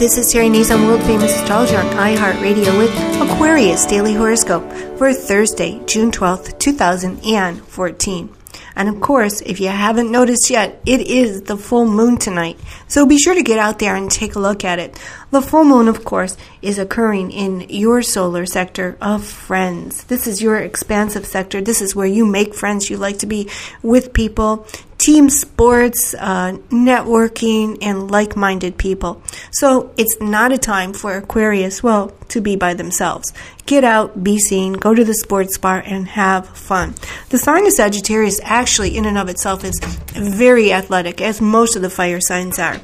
This 0.00 0.16
is 0.16 0.32
Terry 0.32 0.48
Nazon, 0.48 0.86
world 0.86 1.02
famous 1.02 1.30
astrologer 1.30 1.76
on 1.76 1.84
iHeartRadio 1.84 2.78
with 2.78 2.90
Aquarius 3.20 3.84
Daily 3.84 4.14
Horoscope 4.14 4.62
for 4.96 5.12
Thursday, 5.12 5.78
June 5.84 6.10
12th, 6.10 6.58
2014. 6.58 8.34
And 8.76 8.88
of 8.88 8.98
course, 9.02 9.42
if 9.42 9.60
you 9.60 9.68
haven't 9.68 10.10
noticed 10.10 10.48
yet, 10.48 10.80
it 10.86 11.02
is 11.02 11.42
the 11.42 11.58
full 11.58 11.84
moon 11.84 12.16
tonight. 12.16 12.58
So 12.88 13.04
be 13.04 13.18
sure 13.18 13.34
to 13.34 13.42
get 13.42 13.58
out 13.58 13.78
there 13.78 13.94
and 13.94 14.10
take 14.10 14.36
a 14.36 14.38
look 14.38 14.64
at 14.64 14.78
it. 14.78 14.98
The 15.32 15.42
full 15.42 15.64
moon, 15.64 15.86
of 15.86 16.02
course, 16.02 16.34
is 16.62 16.78
occurring 16.78 17.30
in 17.30 17.66
your 17.68 18.00
solar 18.00 18.46
sector 18.46 18.96
of 19.02 19.22
friends. 19.22 20.04
This 20.04 20.26
is 20.26 20.40
your 20.40 20.56
expansive 20.56 21.26
sector. 21.26 21.60
This 21.60 21.82
is 21.82 21.94
where 21.94 22.06
you 22.06 22.24
make 22.24 22.54
friends. 22.54 22.88
You 22.88 22.96
like 22.96 23.18
to 23.18 23.26
be 23.26 23.50
with 23.82 24.14
people 24.14 24.66
team 25.00 25.30
sports, 25.30 26.14
uh, 26.14 26.52
networking, 26.68 27.78
and 27.80 28.10
like 28.10 28.36
minded 28.36 28.76
people. 28.76 29.22
So 29.50 29.92
it's 29.96 30.20
not 30.20 30.52
a 30.52 30.58
time 30.58 30.92
for 30.92 31.16
Aquarius, 31.16 31.82
well, 31.82 32.12
to 32.28 32.40
be 32.40 32.54
by 32.54 32.74
themselves. 32.74 33.32
Get 33.64 33.82
out, 33.82 34.22
be 34.22 34.38
seen, 34.38 34.74
go 34.74 34.94
to 34.94 35.04
the 35.04 35.14
sports 35.14 35.56
bar, 35.56 35.82
and 35.84 36.06
have 36.08 36.48
fun. 36.48 36.94
The 37.30 37.38
sign 37.38 37.66
of 37.66 37.72
Sagittarius 37.72 38.40
actually, 38.42 38.96
in 38.96 39.06
and 39.06 39.16
of 39.16 39.28
itself, 39.28 39.64
is 39.64 39.80
very 40.12 40.72
athletic, 40.72 41.20
as 41.22 41.40
most 41.40 41.76
of 41.76 41.82
the 41.82 41.90
fire 41.90 42.20
signs 42.20 42.58
are. 42.58 42.78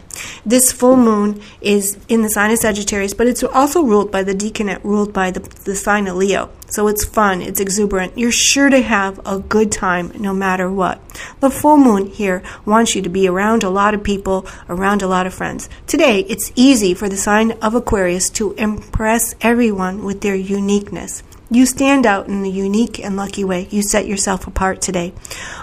This 0.44 0.72
full 0.72 0.96
moon 0.96 1.40
is 1.60 1.98
in 2.08 2.22
the 2.22 2.30
sign 2.30 2.50
of 2.50 2.58
Sagittarius, 2.58 3.14
but 3.14 3.26
it's 3.26 3.42
also 3.42 3.82
ruled 3.82 4.10
by 4.10 4.22
the 4.22 4.34
decanate, 4.34 4.84
ruled 4.84 5.12
by 5.12 5.30
the, 5.30 5.40
the 5.40 5.74
sign 5.74 6.06
of 6.06 6.16
Leo. 6.16 6.50
So 6.68 6.88
it's 6.88 7.04
fun, 7.04 7.42
it's 7.42 7.60
exuberant. 7.60 8.18
You're 8.18 8.32
sure 8.32 8.68
to 8.68 8.82
have 8.82 9.20
a 9.24 9.38
good 9.38 9.70
time 9.70 10.12
no 10.18 10.34
matter 10.34 10.70
what. 10.70 11.00
The 11.40 11.50
full 11.50 11.78
moon 11.78 12.06
here 12.06 12.42
wants 12.64 12.94
you 12.94 13.02
to 13.02 13.08
be 13.08 13.28
around 13.28 13.62
a 13.62 13.70
lot 13.70 13.94
of 13.94 14.02
people, 14.02 14.46
around 14.68 15.02
a 15.02 15.06
lot 15.06 15.26
of 15.26 15.34
friends. 15.34 15.68
Today, 15.86 16.20
it's 16.28 16.52
easy 16.56 16.92
for 16.92 17.08
the 17.08 17.16
sign 17.16 17.52
of 17.62 17.74
Aquarius 17.74 18.30
to 18.30 18.52
impress 18.54 19.34
everyone 19.40 20.04
with 20.04 20.22
their 20.22 20.34
uniqueness. 20.34 21.22
You 21.48 21.64
stand 21.64 22.06
out 22.06 22.26
in 22.26 22.44
a 22.44 22.48
unique 22.48 22.98
and 22.98 23.16
lucky 23.16 23.44
way. 23.44 23.68
You 23.70 23.80
set 23.82 24.08
yourself 24.08 24.48
apart 24.48 24.82
today. 24.82 25.12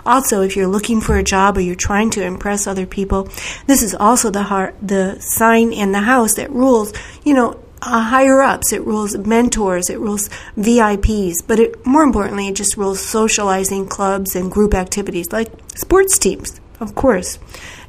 Also, 0.05 0.41
if 0.41 0.55
you're 0.55 0.67
looking 0.67 1.01
for 1.01 1.17
a 1.17 1.23
job 1.23 1.57
or 1.57 1.61
you're 1.61 1.75
trying 1.75 2.09
to 2.11 2.23
impress 2.23 2.67
other 2.67 2.85
people, 2.85 3.27
this 3.67 3.83
is 3.83 3.93
also 3.93 4.29
the 4.29 4.43
heart, 4.43 4.75
the 4.81 5.19
sign 5.19 5.73
in 5.73 5.91
the 5.91 6.01
house 6.01 6.35
that 6.35 6.49
rules, 6.51 6.93
you 7.25 7.33
know, 7.33 7.59
uh, 7.81 8.01
higher 8.01 8.41
ups. 8.41 8.71
It 8.71 8.85
rules 8.85 9.17
mentors. 9.17 9.89
It 9.89 9.99
rules 9.99 10.29
VIPs. 10.57 11.45
But 11.45 11.59
it, 11.59 11.85
more 11.85 12.03
importantly, 12.03 12.47
it 12.47 12.55
just 12.55 12.77
rules 12.77 13.01
socializing 13.01 13.87
clubs 13.87 14.37
and 14.37 14.49
group 14.49 14.73
activities 14.73 15.33
like 15.33 15.51
sports 15.75 16.17
teams, 16.17 16.61
of 16.79 16.95
course. 16.95 17.39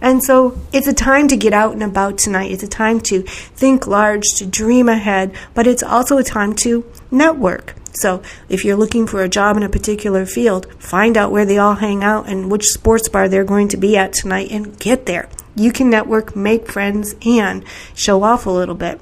And 0.00 0.22
so 0.22 0.58
it's 0.72 0.88
a 0.88 0.92
time 0.92 1.28
to 1.28 1.36
get 1.36 1.52
out 1.52 1.74
and 1.74 1.82
about 1.84 2.18
tonight. 2.18 2.50
It's 2.50 2.64
a 2.64 2.68
time 2.68 3.00
to 3.02 3.22
think 3.22 3.86
large, 3.86 4.24
to 4.38 4.46
dream 4.46 4.88
ahead, 4.88 5.32
but 5.54 5.68
it's 5.68 5.84
also 5.84 6.18
a 6.18 6.24
time 6.24 6.54
to 6.56 6.84
network. 7.12 7.76
So 7.94 8.22
if 8.48 8.64
you're 8.64 8.76
looking 8.76 9.06
for 9.06 9.22
a 9.22 9.28
job 9.28 9.56
in 9.56 9.62
a 9.62 9.68
particular 9.68 10.26
field, 10.26 10.72
find 10.78 11.16
out 11.16 11.32
where 11.32 11.46
they 11.46 11.58
all 11.58 11.74
hang 11.74 12.02
out 12.02 12.28
and 12.28 12.50
which 12.50 12.66
sports 12.66 13.08
bar 13.08 13.28
they're 13.28 13.44
going 13.44 13.68
to 13.68 13.76
be 13.76 13.96
at 13.96 14.12
tonight 14.12 14.50
and 14.50 14.78
get 14.78 15.06
there. 15.06 15.28
You 15.56 15.72
can 15.72 15.90
network, 15.90 16.34
make 16.34 16.70
friends, 16.70 17.14
and 17.24 17.64
show 17.94 18.22
off 18.22 18.46
a 18.46 18.50
little 18.50 18.74
bit. 18.74 19.00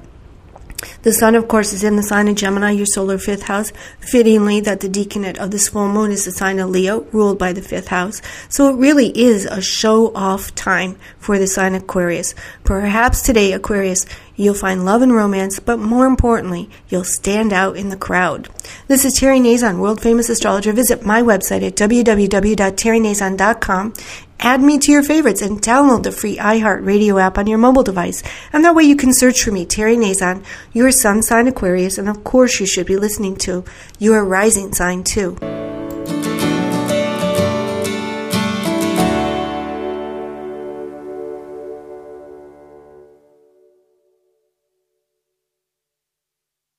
The 1.03 1.13
sun, 1.13 1.35
of 1.35 1.48
course, 1.48 1.73
is 1.73 1.85
in 1.85 1.97
the 1.97 2.03
sign 2.03 2.29
of 2.29 2.35
Gemini, 2.35 2.73
your 2.73 2.87
solar 2.87 3.19
fifth 3.19 3.43
house. 3.43 3.73
Fittingly, 4.01 4.61
that 4.61 4.81
the 4.81 4.89
decanate 4.89 5.39
of 5.39 5.51
this 5.51 5.69
full 5.69 5.89
moon 5.89 6.11
is 6.11 6.25
the 6.25 6.33
sign 6.33 6.59
of 6.59 6.70
Leo, 6.70 7.03
ruled 7.13 7.39
by 7.39 7.53
the 7.53 7.63
fifth 7.63 7.89
house. 7.89 8.20
So 8.48 8.69
it 8.69 8.79
really 8.79 9.17
is 9.17 9.45
a 9.45 9.63
show 9.63 10.13
off 10.15 10.55
time 10.55 10.97
for 11.19 11.39
the 11.39 11.47
sign 11.47 11.75
Aquarius. 11.75 12.35
Perhaps 12.65 13.23
today, 13.23 13.53
Aquarius, 13.53 14.07
you'll 14.37 14.55
find 14.55 14.85
love 14.85 15.03
and 15.03 15.15
romance, 15.15 15.61
but 15.61 15.79
more 15.79 16.07
importantly, 16.07 16.69
you'll 16.89 17.05
stand 17.05 17.53
out 17.53 17.77
in 17.77 17.91
the 17.91 17.97
crowd. 17.97 18.48
This 18.92 19.07
is 19.07 19.14
Terry 19.14 19.41
Nazon, 19.41 19.79
world 19.79 20.03
famous 20.03 20.29
astrologer. 20.29 20.75
Visit 20.75 21.03
my 21.03 21.23
website 21.23 21.67
at 21.67 21.77
www.terrynazon.com 21.77 23.95
Add 24.39 24.61
me 24.61 24.79
to 24.80 24.92
your 24.92 25.03
favorites 25.03 25.41
and 25.41 25.63
download 25.63 26.03
the 26.03 26.13
free 26.13 26.36
iHeartRadio 26.36 27.19
app 27.19 27.39
on 27.39 27.47
your 27.47 27.57
mobile 27.57 27.85
device. 27.85 28.23
And 28.52 28.63
that 28.67 28.75
way 28.75 28.85
you 28.85 28.97
can 28.97 29.14
search 29.14 29.42
for 29.42 29.51
me, 29.51 29.64
Terry 29.64 29.97
Nazon, 29.97 30.45
your 30.75 30.91
sun 30.91 31.23
sign 31.23 31.48
Aquarius, 31.48 31.97
and 31.97 32.07
of 32.07 32.23
course 32.23 32.61
you 32.61 32.67
should 32.67 32.85
be 32.85 32.98
listening 32.98 33.36
to 33.36 33.64
your 33.98 34.27
rising 34.27 34.75
sign 34.75 35.05
too. 35.05 35.39